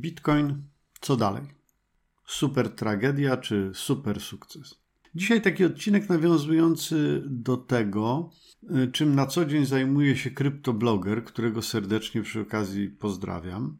[0.00, 0.62] Bitcoin,
[1.00, 1.42] co dalej?
[2.26, 4.74] Super tragedia czy super sukces?
[5.14, 8.30] Dzisiaj taki odcinek nawiązujący do tego,
[8.62, 13.78] y, czym na co dzień zajmuje się kryptobloger, którego serdecznie przy okazji pozdrawiam.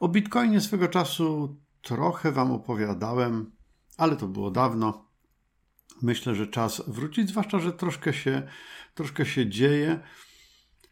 [0.00, 3.50] O Bitcoinie swego czasu trochę Wam opowiadałem,
[3.96, 5.08] ale to było dawno.
[6.02, 8.42] Myślę, że czas wrócić, zwłaszcza, że troszkę się,
[8.94, 10.00] troszkę się dzieje.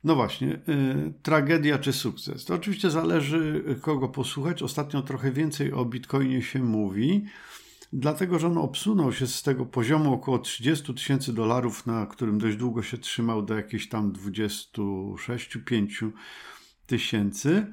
[0.04, 2.44] No właśnie, y, tragedia czy sukces?
[2.44, 4.62] To oczywiście zależy, kogo posłuchać.
[4.62, 7.24] Ostatnio trochę więcej o Bitcoinie się mówi,
[7.92, 12.56] dlatego że on obsunął się z tego poziomu około 30 tysięcy dolarów, na którym dość
[12.56, 16.10] długo się trzymał, do jakichś tam 26-5
[16.86, 17.66] tysięcy.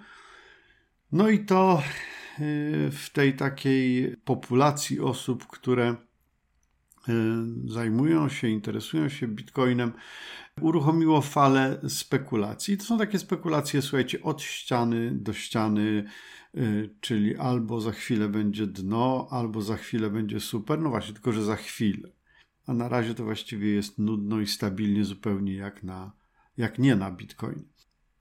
[1.12, 1.84] No i to
[2.40, 7.14] y, w tej takiej populacji osób, które y,
[7.66, 9.92] zajmują się, interesują się bitcoinem,
[10.62, 12.78] uruchomiło falę spekulacji.
[12.78, 16.04] To są takie spekulacje, słuchajcie, od ściany do ściany,
[16.58, 20.80] y, czyli albo za chwilę będzie dno, albo za chwilę będzie super.
[20.82, 22.10] No właśnie, tylko że za chwilę.
[22.68, 26.12] A na razie to właściwie jest nudno i stabilnie zupełnie jak, na,
[26.58, 27.64] jak nie na bitcoin.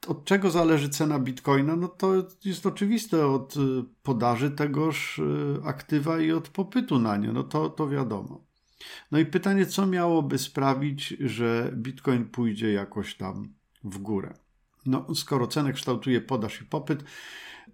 [0.08, 1.76] Od czego zależy cena bitcoina?
[1.76, 2.12] No to
[2.44, 3.60] jest oczywiste od y,
[4.02, 7.32] podaży tegoż y, aktywa i od popytu na nie.
[7.32, 8.51] No to, to wiadomo.
[9.10, 14.34] No i pytanie, co miałoby sprawić, że Bitcoin pójdzie jakoś tam w górę?
[14.86, 17.04] No, skoro cenę kształtuje podaż i popyt,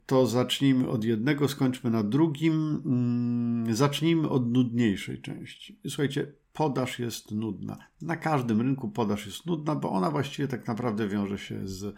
[0.07, 2.83] to zacznijmy od jednego, skończmy na drugim.
[2.87, 5.81] Mm, zacznijmy od nudniejszej części.
[5.89, 7.79] Słuchajcie, podaż jest nudna.
[8.03, 11.95] Na każdym rynku podaż jest nudna, bo ona właściwie tak naprawdę wiąże się z,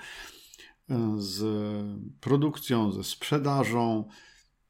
[1.17, 1.43] z
[2.21, 4.09] produkcją, ze sprzedażą.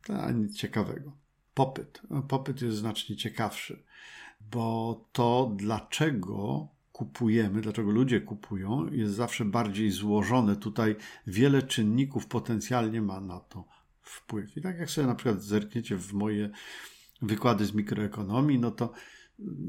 [0.07, 1.13] To nic ciekawego.
[1.55, 2.03] Popyt.
[2.29, 3.83] Popyt jest znacznie ciekawszy
[4.41, 10.57] bo to, dlaczego kupujemy, dlaczego ludzie kupują, jest zawsze bardziej złożone.
[10.57, 10.97] Tutaj
[11.27, 13.65] wiele czynników potencjalnie ma na to
[14.03, 14.57] wpływ.
[14.57, 16.51] I tak jak sobie na przykład zerkniecie w moje
[17.23, 18.93] wykłady z mikroekonomii, no to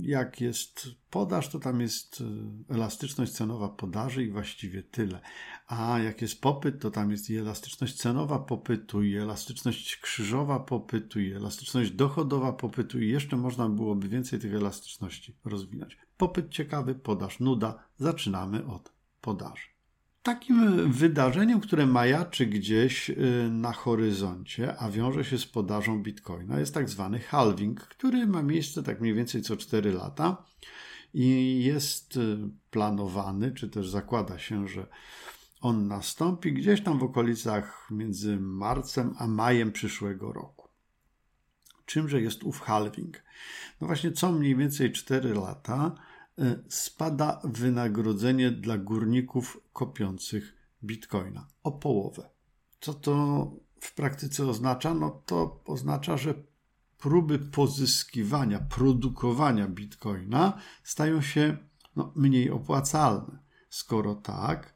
[0.02, 2.24] jak jest podaż, to tam jest
[2.70, 5.22] e, elastyczność cenowa podaży i właściwie tyle.
[5.68, 11.20] A jak jest popyt, to tam jest i elastyczność cenowa popytu, i elastyczność krzyżowa popytu,
[11.20, 15.98] i elastyczność dochodowa popytu, i jeszcze można byłoby więcej tych elastyczności rozwinąć.
[16.18, 17.84] Popyt ciekawy, podaż nuda.
[17.98, 19.71] Zaczynamy od podaży.
[20.24, 23.16] Takim wydarzeniem, które majaczy gdzieś y,
[23.52, 28.84] na horyzoncie, a wiąże się z podażą bitcoina, jest tak zwany halving, który ma miejsce
[28.84, 30.46] tak mniej więcej co 4 lata
[31.14, 32.38] i jest y,
[32.72, 34.88] planowany, czy też zakłada się, że
[35.62, 40.68] on nastąpi gdzieś tam w okolicach między marcem a majem przyszłego roku.
[41.86, 43.24] Czymże jest ów halving?
[43.82, 45.96] No właśnie co mniej więcej 4 lata
[46.70, 52.30] spada wynagrodzenie dla górników kopiących bitcoina o połowę.
[52.80, 53.48] Co to
[53.80, 54.94] w praktyce oznacza?
[54.94, 56.34] No to oznacza, że
[56.98, 61.58] próby pozyskiwania, produkowania bitcoina stają się
[61.96, 63.40] no, mniej opłacalne.
[63.70, 64.76] Skoro tak,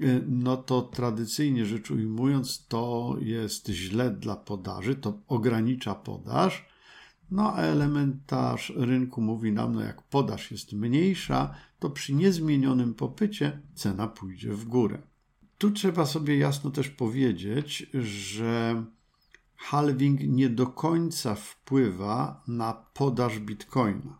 [0.00, 6.68] e, no to tradycyjnie rzecz ujmując, to jest źle dla podaży, to ogranicza podaż,
[7.30, 13.60] no a elementarz rynku mówi nam, no jak podaż jest mniejsza, to przy niezmienionym popycie
[13.74, 14.98] cena pójdzie w górę.
[15.58, 18.84] Tu trzeba sobie jasno też powiedzieć, że
[19.56, 24.18] halving nie do końca wpływa na podaż bitcoina.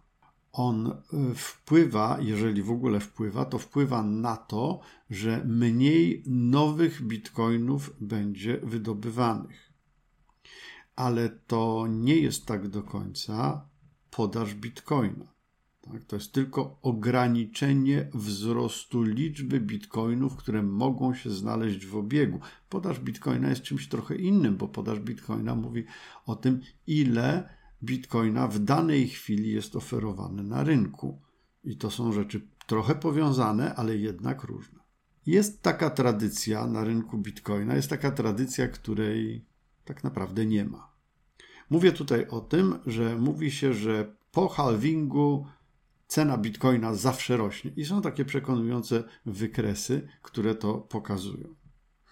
[0.53, 0.95] On e,
[1.35, 4.81] wpływa, jeżeli w ogóle wpływa, to wpływa na to,
[5.11, 9.68] że mniej nowych bitcoinów będzie wydobywanych
[10.99, 13.69] ale to nie jest tak do końca
[14.11, 15.33] podaż bitcoina.
[15.81, 16.05] Tak?
[16.05, 22.41] To jest tylko ograniczenie wzrostu liczby bitcoinów, które mogą się znaleźć w obiegu.
[22.69, 25.85] Podaż bitcoina jest czymś trochę innym, bo podaż bitcoina mówi
[26.27, 27.49] o tym, ile
[27.83, 31.21] bitcoina w danej chwili jest oferowane na rynku.
[31.65, 34.79] I to są rzeczy trochę powiązane, ale jednak różne.
[35.27, 39.49] Jest taka tradycja na rynku bitcoina, jest taka tradycja, której
[39.89, 40.93] tak naprawdę nie ma.
[41.71, 45.47] Mówię tutaj o tym, że mówi się, że po halvingu
[46.07, 47.71] cena bitcoina zawsze rośnie.
[47.77, 51.55] I są takie przekonujące wykresy, które to pokazują.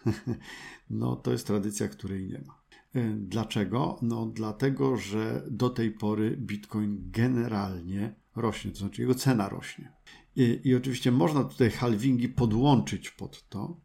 [0.90, 2.62] no to jest tradycja, której nie ma.
[2.94, 3.98] E, dlaczego?
[4.02, 9.92] No dlatego, że do tej pory bitcoin generalnie rośnie, to znaczy jego cena rośnie.
[10.36, 13.80] I, i oczywiście można tutaj halvingi podłączyć pod to,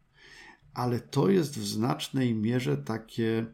[0.74, 3.46] ale to jest w znacznej mierze takie,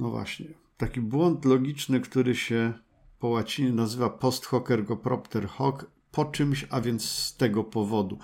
[0.00, 2.72] no właśnie, taki błąd logiczny, który się
[3.18, 8.18] po łacinie nazywa post hoc ergo propter hoc, po czymś, a więc z tego powodu.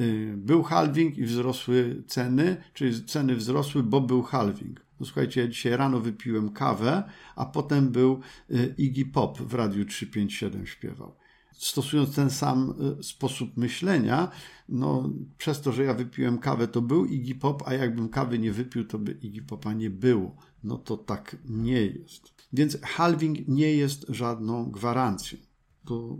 [0.00, 4.80] Y, był halving i wzrosły ceny, czyli ceny wzrosły, bo był halving.
[5.00, 7.02] No słuchajcie, ja dzisiaj rano wypiłem kawę,
[7.36, 8.20] a potem był
[8.50, 11.14] y, Iggy Pop w Radiu 357 śpiewał.
[11.52, 14.30] Stosując ten sam y, sposób myślenia,
[14.68, 18.52] no przez to, że ja wypiłem kawę, to był Iggy Pop, a jakbym kawy nie
[18.52, 20.36] wypił, to by Iggy Popa nie było.
[20.64, 22.34] No to tak nie jest.
[22.52, 25.38] Więc halving nie jest żadną gwarancją.
[25.84, 26.18] To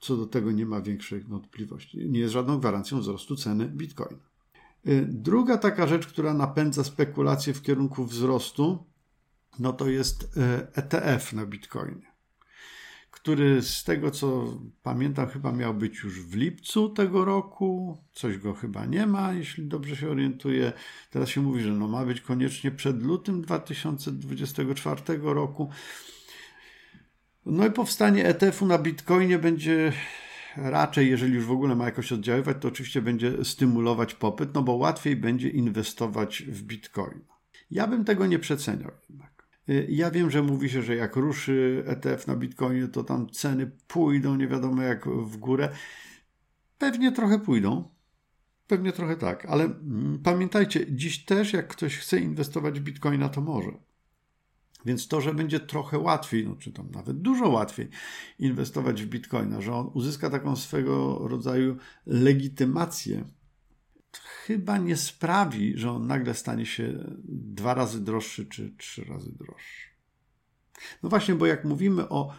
[0.00, 2.10] co do tego nie ma większych wątpliwości.
[2.10, 4.28] Nie jest żadną gwarancją wzrostu ceny bitcoina.
[4.86, 8.84] Y, druga taka rzecz, która napędza spekulacje w kierunku wzrostu,
[9.58, 10.38] no to jest
[10.74, 12.07] ETF y, na bitcoinie,
[13.10, 18.54] który z tego co pamiętam chyba miał być już w lipcu tego roku, coś go
[18.54, 20.72] chyba nie ma, jeśli dobrze się orientuję.
[21.10, 25.70] Teraz się mówi, że no ma być koniecznie przed lutym 2024 roku.
[27.46, 29.92] No i powstanie ETF-u na bitcoinie będzie
[30.56, 34.72] raczej, jeżeli już w ogóle ma jakoś oddziaływać, to oczywiście będzie stymulować popyt, no bo
[34.72, 37.24] łatwiej będzie inwestować w bitcoin.
[37.70, 39.37] Ja bym tego nie przeceniał jednak.
[39.68, 43.70] Y, ja wiem, że mówi się, że jak ruszy ETF na bitcoinie, to tam ceny
[43.88, 45.68] pójdą nie wiadomo jak w górę.
[46.78, 47.88] Pewnie trochę pójdą.
[48.66, 53.40] Pewnie trochę tak, ale mm, pamiętajcie, dziś też jak ktoś chce inwestować w bitcoina, to
[53.40, 53.72] może.
[54.84, 57.88] Więc to, że będzie trochę łatwiej, no, czy tam nawet dużo łatwiej
[58.38, 61.76] inwestować w bitcoina, że on uzyska taką swego rodzaju
[62.06, 63.24] legitymację,
[64.20, 69.88] chyba nie sprawi, że on nagle stanie się dwa razy droższy czy trzy razy droższy.
[71.02, 72.34] No właśnie, bo jak mówimy o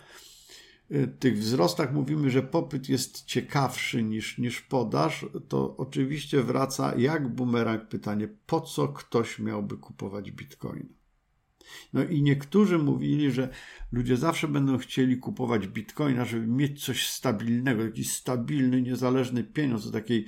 [0.92, 7.28] y, tych wzrostach, mówimy, że popyt jest ciekawszy niż, niż podaż, to oczywiście wraca jak
[7.28, 11.00] bumerang pytanie, po co ktoś miałby kupować bitcoin?
[11.94, 13.50] No i niektórzy mówili, że
[13.92, 19.92] ludzie zawsze będą chcieli kupować bitcoina, żeby mieć coś stabilnego, jakiś stabilny, niezależny pieniądz o
[19.92, 20.26] takiej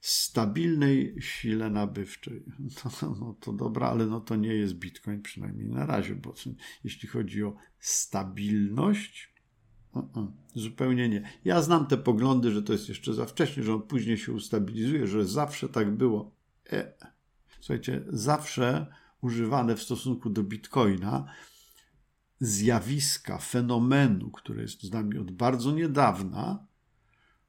[0.00, 2.44] stabilnej sile nabywczej.
[3.02, 6.34] No, no to dobra, ale no to nie jest bitcoin przynajmniej na razie, bo
[6.84, 9.34] jeśli chodzi o stabilność,
[9.92, 11.30] uh-uh, zupełnie nie.
[11.44, 15.06] Ja znam te poglądy, że to jest jeszcze za wcześnie, że on później się ustabilizuje,
[15.06, 16.34] że zawsze tak było.
[16.72, 16.92] E.
[17.60, 18.86] Słuchajcie, zawsze
[19.20, 21.32] używane w stosunku do bitcoina
[22.40, 26.66] zjawiska, fenomenu, które jest z nami od bardzo niedawna,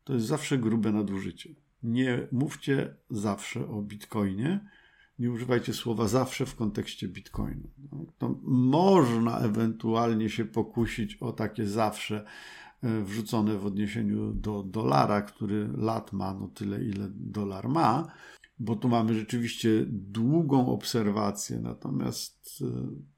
[0.04, 1.56] to jest zawsze grube nadużycie.
[1.84, 4.70] Nie mówcie zawsze o bitcoinie,
[5.20, 7.70] nie używajcie słowa zawsze w kontekście bitcoinu.
[7.92, 12.26] No, to można ewentualnie się pokusić o takie zawsze
[12.84, 18.12] e, wrzucone w odniesieniu do dolara, który lat ma no tyle, ile dolar ma,
[18.60, 22.66] bo tu mamy rzeczywiście długą obserwację, natomiast e,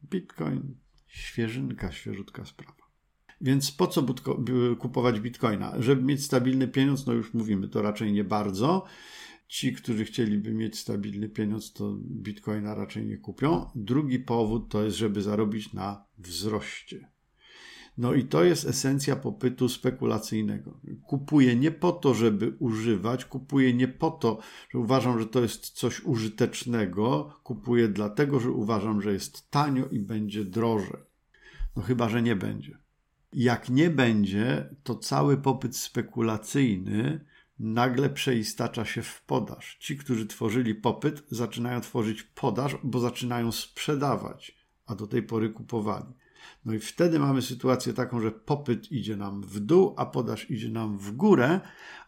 [0.09, 0.75] Bitcoin
[1.07, 2.82] świeżynka, świeżutka sprawa.
[3.43, 4.05] Więc po co
[4.79, 5.73] kupować bitcoina?
[5.79, 8.85] Żeby mieć stabilny pieniądz, no już mówimy, to raczej nie bardzo.
[9.47, 13.65] Ci, którzy chcieliby mieć stabilny pieniądz, to bitcoina raczej nie kupią.
[13.75, 17.11] Drugi powód to jest, żeby zarobić na wzroście.
[17.97, 20.79] No i to jest esencja popytu spekulacyjnego.
[21.07, 24.39] Kupuję nie po to, żeby używać, kupuję nie po to,
[24.69, 29.99] że uważam, że to jest coś użytecznego, kupuję dlatego, że uważam, że jest tanio i
[29.99, 31.01] będzie drożej.
[31.75, 32.82] No chyba, że nie będzie.
[33.33, 37.25] Jak nie będzie, to cały popyt spekulacyjny
[37.59, 39.77] nagle przeistacza się w podaż.
[39.79, 46.13] Ci, którzy tworzyli popyt, zaczynają tworzyć podaż, bo zaczynają sprzedawać, a do tej pory kupowali.
[46.65, 50.69] No i wtedy mamy sytuację taką, że popyt idzie nam w dół, a podaż idzie
[50.69, 51.59] nam w górę,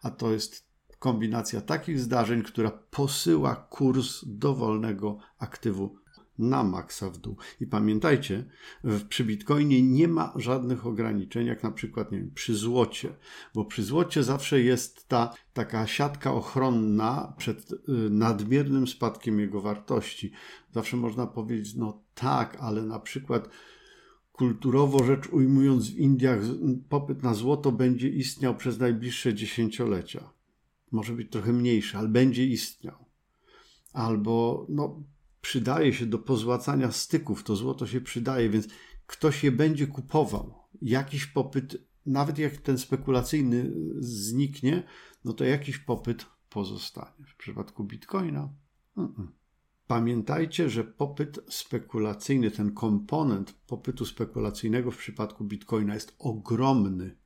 [0.01, 0.65] a to jest
[0.99, 6.04] kombinacja takich zdarzeń, która posyła kurs dowolnego aktywu
[6.39, 7.37] na maksa w dół.
[7.61, 8.45] I pamiętajcie,
[9.09, 13.09] przy Bitcoinie nie ma żadnych ograniczeń, jak na przykład nie wiem, przy złocie,
[13.53, 17.77] bo przy złocie zawsze jest ta taka siatka ochronna przed y,
[18.09, 20.31] nadmiernym spadkiem jego wartości.
[20.71, 23.49] Zawsze można powiedzieć, no tak, ale na przykład
[24.31, 26.39] kulturowo rzecz ujmując, w Indiach
[26.89, 30.29] popyt na złoto będzie istniał przez najbliższe dziesięciolecia.
[30.91, 33.05] Może być trochę mniejszy, ale będzie istniał.
[33.93, 35.03] Albo no,
[35.45, 38.67] przydaje się do pozłacania styków, to złoto się przydaje, więc
[39.07, 40.53] ktoś je będzie kupował.
[40.81, 44.83] Jakiś popyt, nawet jak ten spekulacyjny zniknie,
[45.25, 47.25] no to jakiś popyt pozostanie.
[47.27, 48.49] W przypadku bitcoina.
[48.97, 49.27] Mm-mm.
[49.87, 57.17] Pamiętajcie, że popyt spekulacyjny, ten komponent popytu spekulacyjnego w przypadku bitcoina jest ogromny.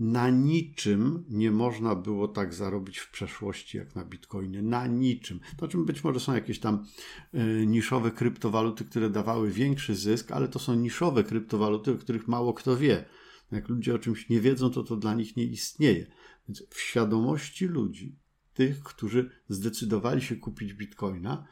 [0.00, 4.62] Na niczym nie można było tak zarobić w przeszłości jak na bitcoinie.
[4.62, 5.40] Na niczym.
[5.56, 6.86] To czym być może są jakieś tam
[7.34, 12.54] y, niszowe kryptowaluty, które dawały większy zysk, ale to są niszowe kryptowaluty, o których mało
[12.54, 13.04] kto wie.
[13.52, 16.06] Jak ludzie o czymś nie wiedzą, to to dla nich nie istnieje.
[16.48, 18.18] Więc w świadomości ludzi,
[18.54, 21.46] tych, którzy zdecydowali się kupić bitcoina,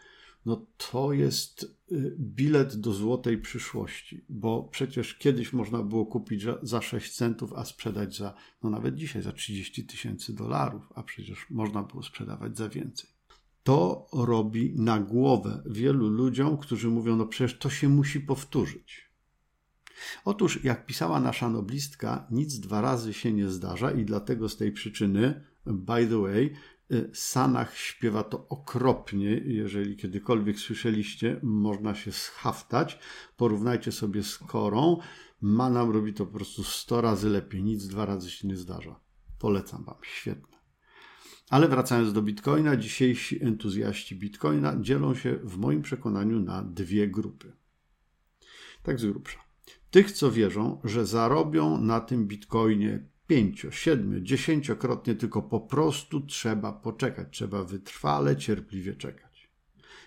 [0.48, 6.82] no to jest y, bilet do złotej przyszłości, bo przecież kiedyś można było kupić za
[6.82, 11.82] 6 centów, a sprzedać za, no nawet dzisiaj za 30 tysięcy dolarów, a przecież można
[11.82, 13.10] było sprzedawać za więcej.
[13.62, 19.10] To robi na głowę wielu ludziom, którzy mówią, no przecież to się musi powtórzyć.
[20.24, 24.72] Otóż, jak pisała nasza noblistka, nic dwa razy się nie zdarza i dlatego z tej
[24.72, 26.54] przyczyny, by the way,
[27.12, 29.30] Sanach śpiewa to okropnie.
[29.44, 32.98] Jeżeli kiedykolwiek słyszeliście, można się schaftać.
[33.36, 35.00] Porównajcie sobie z Korą.
[35.40, 37.62] Manam robi to po prostu 100 razy lepiej.
[37.62, 39.00] Nic dwa razy się nie zdarza.
[39.38, 39.96] Polecam Wam.
[40.02, 40.58] Świetne.
[41.50, 47.52] Ale wracając do Bitcoina, dzisiejsi entuzjaści Bitcoina dzielą się w moim przekonaniu na dwie grupy.
[48.82, 49.38] Tak z grubsza.
[49.90, 56.72] Tych, co wierzą, że zarobią na tym bitcoinie pięcio, siedmiu, dziesięciokrotnie, tylko po prostu trzeba
[56.72, 59.50] poczekać, trzeba wytrwale, cierpliwie czekać.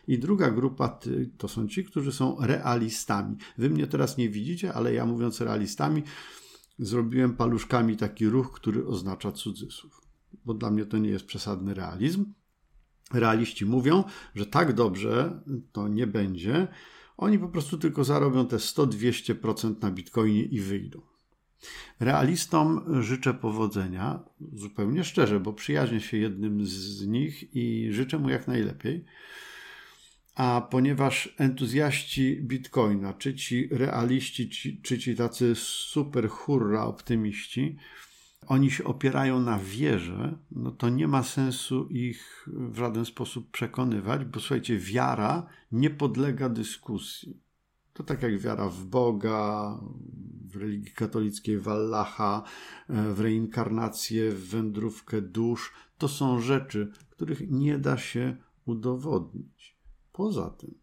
[0.08, 1.00] I druga grupa
[1.38, 3.38] to są ci, którzy są realistami.
[3.58, 6.04] Wy mnie teraz nie widzicie, ale ja mówiąc realistami,
[6.80, 10.02] zrobiłem paluszkami taki ruch, który oznacza cudzysłów.
[10.46, 12.26] Bo dla mnie to nie jest przesadny realizm.
[13.14, 14.04] Realiści mówią,
[14.36, 16.68] że tak dobrze to nie będzie,
[17.18, 21.11] oni po prostu tylko zarobią te 100-200% na bitcoinie i wyjdą.
[22.00, 24.20] Realistom życzę powodzenia,
[24.54, 29.06] zupełnie szczerze, bo przyjaźnię się jednym z nich i życzę mu jak najlepiej.
[30.36, 34.50] A ponieważ entuzjaści bitcoina, czy ci realiści,
[34.82, 37.78] czy ci tacy super hurra optymiści,
[38.48, 44.26] oni się opierają na wierze, no to nie ma sensu ich w żaden sposób przekonywać,
[44.26, 47.51] bo słuchajcie, wiara nie podlega dyskusji.
[47.94, 49.80] To tak jak wiara w Boga,
[50.46, 52.44] w religii katolickiej, w Allaha,
[52.90, 55.74] w reinkarnację, w wędrówkę dusz.
[55.98, 59.78] To są rzeczy, których nie da się udowodnić.
[60.12, 60.74] Poza tym,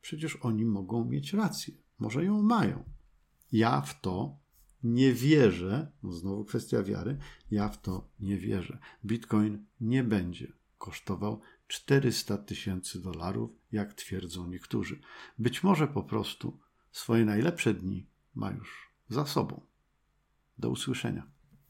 [0.00, 1.74] przecież oni mogą mieć rację.
[1.98, 2.84] Może ją mają.
[3.52, 4.38] Ja w to
[4.82, 7.18] nie wierzę, no znowu kwestia wiary,
[7.50, 8.78] ja w to nie wierzę.
[9.04, 15.00] Bitcoin nie będzie kosztował 400 tysięcy dolarów, jak twierdzą niektórzy.
[15.38, 16.58] Być może po prostu
[16.90, 19.60] swoje najlepsze dni ma już za sobą.
[20.58, 21.26] Do usłyszenia.